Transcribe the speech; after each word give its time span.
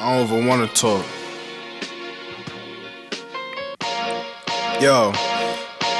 I 0.00 0.16
don't 0.16 0.26
even 0.28 0.46
wanna 0.46 0.68
talk. 0.68 1.04
Yo, 4.80 5.10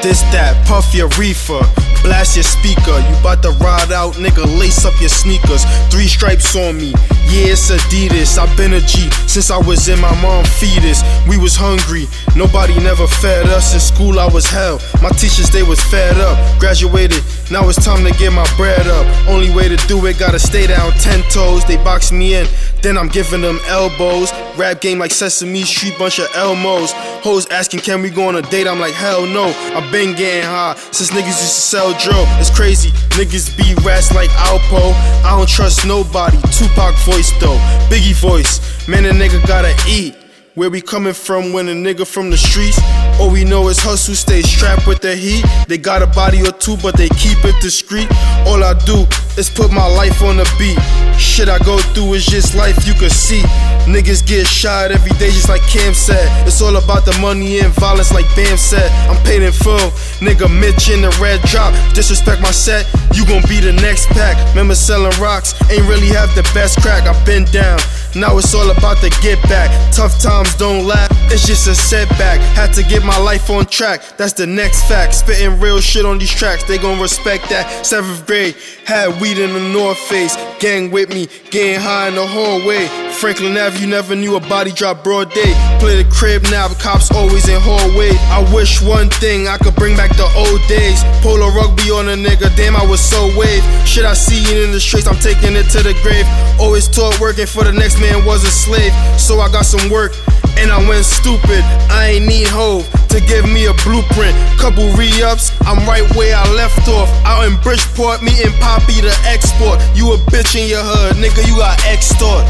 this 0.00 0.22
that 0.30 0.64
puff 0.68 0.94
your 0.94 1.08
reefer. 1.18 1.60
Blast 2.02 2.34
your 2.34 2.44
speaker, 2.44 2.96
you 2.96 3.14
bout 3.22 3.42
to 3.42 3.50
ride 3.60 3.92
out, 3.92 4.14
nigga. 4.14 4.46
Lace 4.58 4.86
up 4.86 4.98
your 5.00 5.10
sneakers. 5.10 5.64
Three 5.90 6.06
stripes 6.06 6.56
on 6.56 6.78
me, 6.78 6.94
yeah, 7.28 7.52
it's 7.52 7.70
Adidas. 7.70 8.38
I've 8.38 8.56
been 8.56 8.72
a 8.72 8.80
G 8.80 9.10
since 9.28 9.50
I 9.50 9.58
was 9.58 9.86
in 9.86 10.00
my 10.00 10.14
mom 10.22 10.46
fetus. 10.46 11.02
We 11.28 11.36
was 11.36 11.56
hungry, 11.56 12.08
nobody 12.34 12.72
never 12.80 13.06
fed 13.06 13.46
us. 13.48 13.74
In 13.74 13.80
school, 13.80 14.18
I 14.18 14.26
was 14.32 14.46
hell. 14.46 14.80
My 15.02 15.10
teachers, 15.10 15.50
they 15.50 15.62
was 15.62 15.78
fed 15.92 16.16
up. 16.16 16.38
Graduated, 16.58 17.22
now 17.50 17.68
it's 17.68 17.84
time 17.84 18.02
to 18.06 18.12
get 18.16 18.32
my 18.32 18.48
bread 18.56 18.86
up. 18.86 19.04
Only 19.28 19.52
way 19.52 19.68
to 19.68 19.76
do 19.86 20.06
it, 20.06 20.18
gotta 20.18 20.38
stay 20.38 20.66
down 20.66 20.92
ten 20.92 21.20
toes. 21.28 21.66
They 21.66 21.76
box 21.76 22.12
me 22.12 22.34
in, 22.36 22.46
then 22.82 22.96
I'm 22.96 23.08
giving 23.08 23.40
them 23.40 23.58
elbows. 23.66 24.32
Rap 24.56 24.80
game 24.80 24.98
like 24.98 25.10
Sesame 25.10 25.62
Street, 25.62 25.98
bunch 25.98 26.18
of 26.18 26.26
Elmos. 26.28 26.92
Hoes 27.22 27.46
asking, 27.50 27.80
can 27.80 28.02
we 28.02 28.10
go 28.10 28.28
on 28.28 28.36
a 28.36 28.42
date? 28.42 28.66
I'm 28.66 28.80
like, 28.80 28.94
hell 28.94 29.26
no. 29.26 29.52
I've 29.74 29.90
been 29.92 30.16
getting 30.16 30.44
high 30.44 30.74
since 30.90 31.10
niggas 31.10 31.26
used 31.26 31.38
to 31.38 31.46
sell 31.46 31.92
drill. 31.98 32.24
It's 32.40 32.54
crazy, 32.54 32.90
niggas 33.10 33.56
be 33.56 33.74
rats 33.82 34.14
like 34.14 34.30
Alpo. 34.30 34.92
I 35.24 35.36
don't 35.36 35.48
trust 35.48 35.86
nobody. 35.86 36.36
Tupac 36.52 36.94
voice 37.04 37.32
though, 37.40 37.58
Biggie 37.88 38.14
voice. 38.14 38.60
Man, 38.88 39.04
a 39.06 39.10
nigga 39.10 39.46
gotta 39.46 39.74
eat. 39.88 40.16
Where 40.54 40.68
we 40.68 40.80
coming 40.80 41.12
from 41.12 41.52
when 41.52 41.68
a 41.68 41.72
nigga 41.72 42.06
from 42.06 42.28
the 42.28 42.36
streets? 42.36 42.78
All 43.20 43.30
we 43.30 43.44
know 43.44 43.68
is 43.68 43.78
hustle, 43.78 44.14
stay 44.14 44.40
strapped 44.40 44.86
with 44.86 45.02
the 45.02 45.14
heat. 45.14 45.44
They 45.68 45.76
got 45.76 46.00
a 46.00 46.06
body 46.06 46.40
or 46.40 46.52
two, 46.52 46.78
but 46.82 46.96
they 46.96 47.08
keep 47.10 47.36
it 47.44 47.54
discreet. 47.60 48.08
All 48.48 48.64
I 48.64 48.72
do 48.86 49.06
is 49.36 49.50
put 49.50 49.70
my 49.70 49.86
life 49.86 50.22
on 50.22 50.38
the 50.38 50.48
beat. 50.58 50.80
Shit 51.20 51.50
I 51.50 51.58
go 51.58 51.76
through 51.92 52.14
is 52.14 52.24
just 52.24 52.56
life 52.56 52.86
you 52.86 52.94
can 52.94 53.10
see. 53.10 53.42
Niggas 53.84 54.26
get 54.26 54.46
shot 54.46 54.90
every 54.90 55.12
day, 55.20 55.28
just 55.28 55.50
like 55.50 55.60
Cam 55.68 55.92
said. 55.92 56.24
It's 56.46 56.62
all 56.62 56.76
about 56.76 57.04
the 57.04 57.12
money 57.20 57.60
and 57.60 57.72
violence, 57.74 58.10
like 58.10 58.24
Bam 58.34 58.56
said. 58.56 58.90
I'm 59.10 59.22
paid 59.22 59.42
in 59.42 59.52
full. 59.52 59.92
Nigga 60.20 60.48
Mitch 60.48 60.90
in 60.90 61.00
the 61.00 61.10
red 61.20 61.40
drop. 61.42 61.72
Disrespect 61.94 62.40
my 62.42 62.50
set, 62.50 62.86
you 63.14 63.26
gon' 63.26 63.42
be 63.48 63.58
the 63.60 63.72
next 63.72 64.06
pack. 64.08 64.36
Remember 64.50 64.74
selling 64.74 65.12
rocks, 65.20 65.54
ain't 65.70 65.88
really 65.88 66.08
have 66.08 66.34
the 66.34 66.42
best 66.54 66.80
crack. 66.82 67.08
I've 67.08 67.24
been 67.24 67.44
down. 67.46 67.80
Now 68.14 68.36
it's 68.38 68.54
all 68.54 68.70
about 68.70 69.00
the 69.00 69.10
get 69.22 69.40
back. 69.48 69.70
Tough 69.92 70.20
times 70.20 70.54
don't 70.56 70.86
last, 70.86 71.12
it's 71.32 71.46
just 71.46 71.68
a 71.68 71.74
setback. 71.74 72.40
Had 72.54 72.72
to 72.74 72.82
get 72.82 73.04
my 73.04 73.16
life 73.18 73.48
on 73.50 73.66
track, 73.66 74.02
that's 74.16 74.32
the 74.32 74.46
next 74.46 74.88
fact. 74.88 75.14
Spitting 75.14 75.58
real 75.60 75.80
shit 75.80 76.04
on 76.04 76.18
these 76.18 76.30
tracks, 76.30 76.64
they 76.64 76.76
gon' 76.76 77.00
respect 77.00 77.48
that. 77.48 77.86
Seventh 77.86 78.26
grade, 78.26 78.56
had 78.84 79.20
weed 79.20 79.38
in 79.38 79.52
the 79.54 79.60
North 79.72 79.98
Face. 79.98 80.36
Gang 80.58 80.90
with 80.90 81.08
me, 81.10 81.28
getting 81.50 81.80
high 81.80 82.08
in 82.08 82.14
the 82.14 82.26
hallway. 82.26 82.88
Franklin 83.20 83.52
Ave, 83.58 83.76
you 83.76 83.86
never 83.86 84.16
knew 84.16 84.36
a 84.36 84.40
body 84.40 84.72
drop 84.72 85.04
broad 85.04 85.28
day. 85.34 85.52
Play 85.76 86.02
the 86.02 86.08
crib 86.08 86.40
now, 86.48 86.68
the 86.68 86.74
cops 86.80 87.12
always 87.12 87.46
in 87.50 87.60
hallway. 87.60 88.16
I 88.32 88.40
wish 88.48 88.80
one 88.80 89.10
thing 89.20 89.46
I 89.46 89.58
could 89.58 89.76
bring 89.76 89.94
back 89.94 90.16
the 90.16 90.24
old 90.32 90.64
days. 90.72 91.04
Polo 91.20 91.52
rugby 91.52 91.92
on 91.92 92.08
a 92.08 92.16
nigga, 92.16 92.48
damn, 92.56 92.74
I 92.74 92.86
was 92.86 92.98
so 92.98 93.28
wave. 93.36 93.60
Shit, 93.84 94.06
I 94.08 94.14
see 94.14 94.40
it 94.48 94.64
in 94.64 94.72
the 94.72 94.80
streets, 94.80 95.06
I'm 95.06 95.20
taking 95.20 95.52
it 95.52 95.68
to 95.76 95.84
the 95.84 95.92
grave. 96.00 96.24
Always 96.58 96.88
taught 96.88 97.12
working 97.20 97.44
for 97.44 97.62
the 97.62 97.72
next 97.72 98.00
man 98.00 98.24
was 98.24 98.42
a 98.42 98.50
slave, 98.50 98.96
so 99.20 99.36
I 99.36 99.52
got 99.52 99.68
some 99.68 99.90
work 99.92 100.16
and 100.56 100.72
I 100.72 100.80
went 100.88 101.04
stupid. 101.04 101.60
I 101.92 102.16
ain't 102.16 102.24
need 102.24 102.48
hope 102.48 102.88
to 103.12 103.20
give 103.20 103.44
me 103.44 103.68
a 103.68 103.76
blueprint. 103.84 104.32
Couple 104.56 104.88
re-ups, 104.96 105.52
I'm 105.68 105.84
right 105.84 106.08
where 106.16 106.32
I 106.32 106.48
left 106.56 106.88
off. 106.88 107.12
Out 107.28 107.44
in 107.44 107.60
Bridgeport, 107.60 108.24
meeting 108.24 108.56
Poppy 108.64 109.04
to 109.04 109.12
export. 109.28 109.76
You 109.92 110.16
a 110.16 110.18
bitch 110.32 110.56
in 110.56 110.72
your 110.72 110.80
hood, 110.80 111.20
nigga, 111.20 111.44
you 111.44 111.60
got 111.60 111.76
extort. 111.84 112.48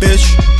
Bitch. 0.00 0.57